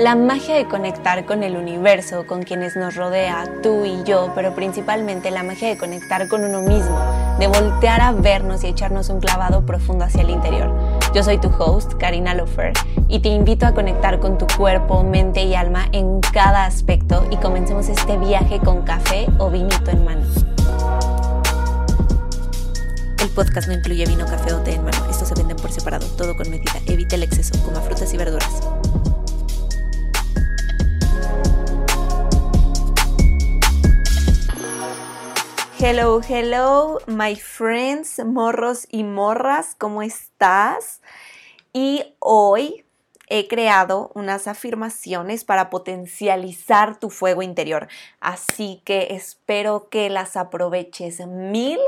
[0.00, 4.54] La magia de conectar con el universo, con quienes nos rodea, tú y yo, pero
[4.54, 6.98] principalmente la magia de conectar con uno mismo,
[7.38, 10.72] de voltear a vernos y echarnos un clavado profundo hacia el interior.
[11.14, 12.72] Yo soy tu host, Karina Lofer,
[13.08, 17.36] y te invito a conectar con tu cuerpo, mente y alma en cada aspecto y
[17.36, 20.22] comencemos este viaje con café o vinito en mano.
[23.20, 24.96] El podcast no incluye vino, café o té en mano.
[25.10, 26.72] Estos se venden por separado, todo con medida.
[26.86, 28.62] Evita el exceso, coma frutas y verduras.
[35.82, 41.00] Hello, hello, my friends, morros y morras, ¿cómo estás?
[41.72, 42.84] Y hoy
[43.28, 47.88] he creado unas afirmaciones para potencializar tu fuego interior,
[48.20, 51.78] así que espero que las aproveches mil.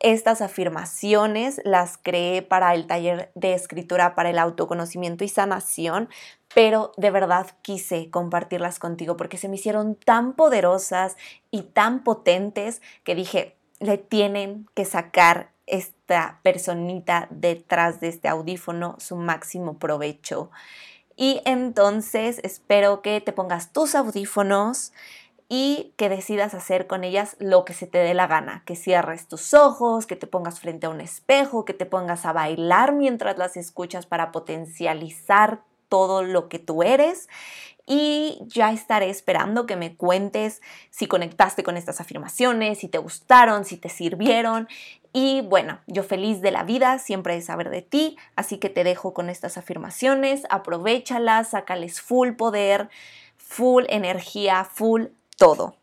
[0.00, 6.08] Estas afirmaciones las creé para el taller de escritura para el autoconocimiento y sanación,
[6.54, 11.16] pero de verdad quise compartirlas contigo porque se me hicieron tan poderosas
[11.50, 18.96] y tan potentes que dije, le tienen que sacar esta personita detrás de este audífono
[18.98, 20.50] su máximo provecho.
[21.16, 24.92] Y entonces espero que te pongas tus audífonos
[25.48, 29.28] y que decidas hacer con ellas lo que se te dé la gana, que cierres
[29.28, 33.38] tus ojos, que te pongas frente a un espejo, que te pongas a bailar mientras
[33.38, 37.28] las escuchas para potencializar todo lo que tú eres
[37.86, 40.60] y ya estaré esperando que me cuentes
[40.90, 44.68] si conectaste con estas afirmaciones, si te gustaron, si te sirvieron.
[45.14, 48.84] Y bueno, yo feliz de la vida, siempre de saber de ti, así que te
[48.84, 52.90] dejo con estas afirmaciones, aprovechalas, sácales full poder,
[53.38, 55.06] full energía, full
[55.38, 55.74] todo.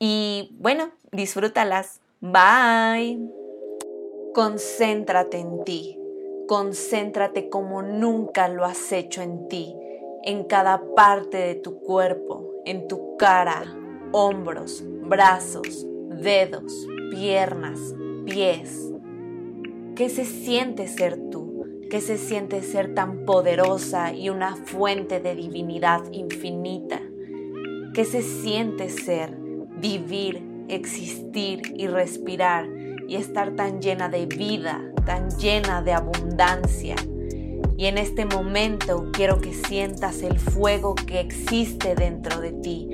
[0.00, 2.00] Y bueno, disfrútalas.
[2.20, 3.20] Bye.
[4.34, 5.98] Concéntrate en ti.
[6.48, 9.76] Concéntrate como nunca lo has hecho en ti,
[10.24, 13.64] en cada parte de tu cuerpo, en tu cara,
[14.12, 15.86] hombros, brazos,
[16.22, 17.78] dedos, piernas,
[18.24, 18.90] pies.
[19.94, 21.66] ¿Qué se siente ser tú?
[21.90, 27.02] ¿Qué se siente ser tan poderosa y una fuente de divinidad infinita?
[27.98, 29.36] ¿Qué se siente ser,
[29.80, 32.68] vivir, existir y respirar
[33.08, 36.94] y estar tan llena de vida, tan llena de abundancia.
[37.76, 42.88] Y en este momento quiero que sientas el fuego que existe dentro de ti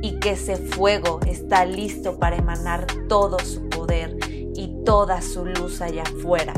[0.00, 4.16] y que ese fuego está listo para emanar todo su poder
[4.54, 6.54] y toda su luz allá afuera.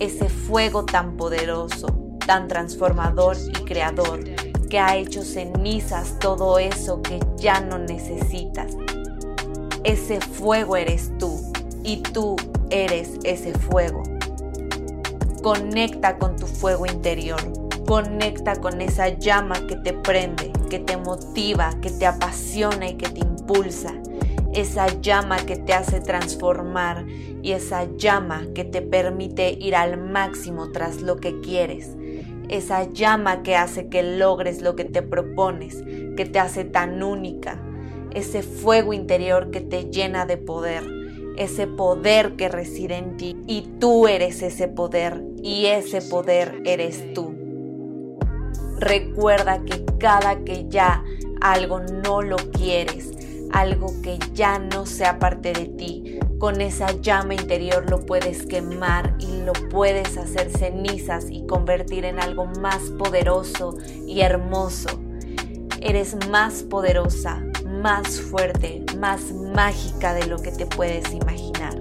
[0.00, 1.86] Ese fuego tan poderoso,
[2.26, 4.18] tan transformador y creador
[4.72, 8.74] que ha hecho cenizas todo eso que ya no necesitas.
[9.84, 11.38] Ese fuego eres tú
[11.84, 12.36] y tú
[12.70, 14.02] eres ese fuego.
[15.42, 17.38] Conecta con tu fuego interior.
[17.86, 23.10] Conecta con esa llama que te prende, que te motiva, que te apasiona y que
[23.10, 23.92] te impulsa.
[24.54, 27.04] Esa llama que te hace transformar
[27.42, 31.90] y esa llama que te permite ir al máximo tras lo que quieres.
[32.52, 35.82] Esa llama que hace que logres lo que te propones,
[36.16, 37.60] que te hace tan única.
[38.14, 41.02] Ese fuego interior que te llena de poder
[41.36, 47.14] ese poder que reside en ti y tú eres ese poder y ese poder eres
[47.14, 47.34] tú.
[48.78, 51.04] Recuerda que cada que ya
[51.40, 53.10] algo no lo quieres,
[53.52, 59.14] algo que ya no sea parte de ti, con esa llama interior lo puedes quemar
[59.20, 64.88] y lo puedes hacer cenizas y convertir en algo más poderoso y hermoso.
[65.80, 71.80] Eres más poderosa, más fuerte, más mágica de lo que te puedes imaginar.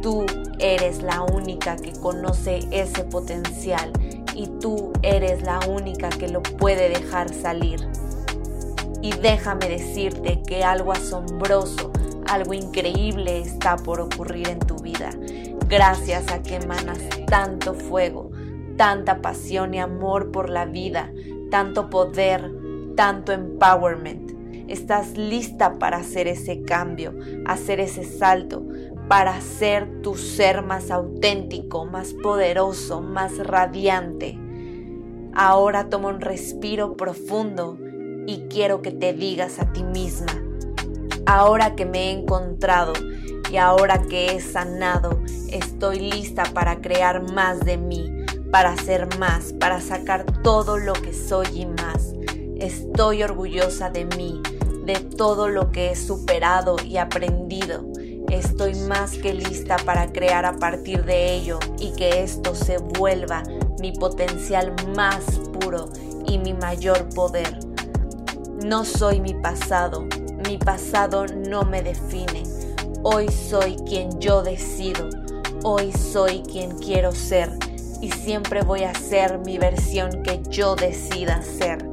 [0.00, 0.26] Tú
[0.60, 3.90] eres la única que conoce ese potencial
[4.32, 7.84] y tú eres la única que lo puede dejar salir.
[9.00, 11.90] Y déjame decirte que algo asombroso,
[12.26, 15.10] algo increíble está por ocurrir en tu vida,
[15.68, 18.30] gracias a que emanas tanto fuego,
[18.76, 21.10] tanta pasión y amor por la vida,
[21.50, 22.50] tanto poder,
[22.96, 24.32] tanto empowerment
[24.72, 27.14] estás lista para hacer ese cambio,
[27.44, 28.66] hacer ese salto,
[29.06, 34.38] para ser tu ser más auténtico, más poderoso, más radiante.
[35.34, 37.78] Ahora toma un respiro profundo
[38.26, 40.42] y quiero que te digas a ti misma,
[41.26, 42.92] ahora que me he encontrado
[43.50, 45.20] y ahora que he sanado,
[45.50, 48.10] estoy lista para crear más de mí,
[48.50, 52.14] para ser más, para sacar todo lo que soy y más.
[52.56, 54.40] Estoy orgullosa de mí,
[54.86, 57.84] de todo lo que he superado y aprendido.
[58.30, 63.42] Estoy más que lista para crear a partir de ello y que esto se vuelva
[63.80, 65.24] mi potencial más
[65.60, 65.90] puro
[66.26, 67.58] y mi mayor poder.
[68.64, 70.06] No soy mi pasado,
[70.52, 72.42] mi pasado no me define.
[73.02, 75.08] Hoy soy quien yo decido,
[75.64, 77.48] hoy soy quien quiero ser
[78.02, 81.88] y siempre voy a ser mi versión que yo decida ser.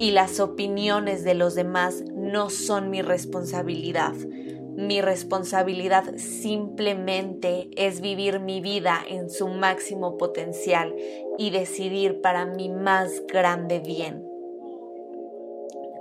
[0.00, 4.14] Y las opiniones de los demás no son mi responsabilidad.
[4.14, 10.92] Mi responsabilidad simplemente es vivir mi vida en su máximo potencial
[11.38, 14.26] y decidir para mi más grande bien.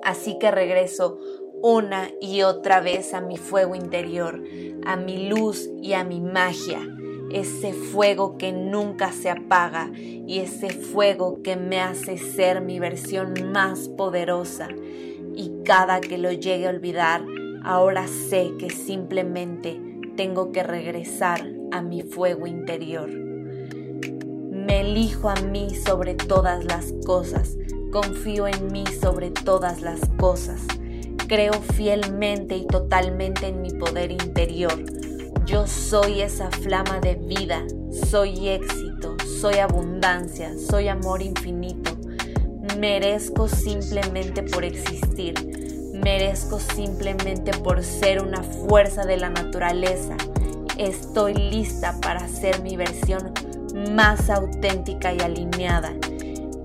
[0.06, 1.18] Así que regreso
[1.62, 4.42] una y otra vez a mi fuego interior,
[4.86, 6.80] a mi luz y a mi magia,
[7.32, 13.34] ese fuego que nunca se apaga y ese fuego que me hace ser mi versión
[13.52, 14.70] más poderosa.
[15.36, 17.26] Y cada que lo llegue a olvidar,
[17.64, 19.82] ahora sé que simplemente
[20.16, 23.10] tengo que regresar a mi fuego interior.
[23.10, 27.58] Me elijo a mí sobre todas las cosas,
[27.92, 30.62] confío en mí sobre todas las cosas,
[31.28, 34.74] creo fielmente y totalmente en mi poder interior.
[35.46, 37.64] Yo soy esa flama de vida,
[38.10, 41.92] soy éxito, soy abundancia, soy amor infinito.
[42.78, 45.36] Merezco simplemente por existir
[46.06, 50.18] Merezco simplemente por ser una fuerza de la naturaleza.
[50.78, 53.32] Estoy lista para ser mi versión
[53.92, 55.94] más auténtica y alineada.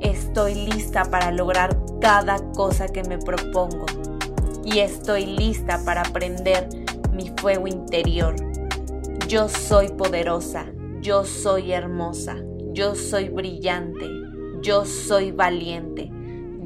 [0.00, 3.86] Estoy lista para lograr cada cosa que me propongo.
[4.72, 6.68] Y estoy lista para aprender
[7.12, 8.36] mi fuego interior.
[9.26, 10.66] Yo soy poderosa,
[11.00, 12.36] yo soy hermosa,
[12.72, 14.06] yo soy brillante,
[14.60, 16.10] yo soy valiente,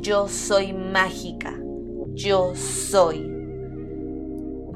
[0.00, 1.58] yo soy mágica
[2.14, 3.30] yo soy.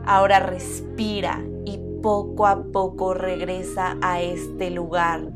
[0.05, 5.33] Ahora respira y poco a poco regresa a este lugar,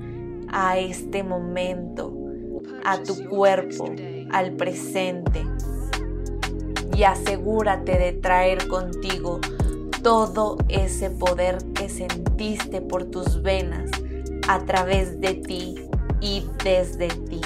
[0.48, 2.12] a este momento,
[2.84, 3.84] a tu cuerpo,
[4.30, 5.44] al presente.
[6.96, 9.40] Y asegúrate de traer contigo
[10.02, 13.90] todo ese poder que sentiste por tus venas
[14.48, 15.76] a través de ti
[16.20, 17.40] y desde ti.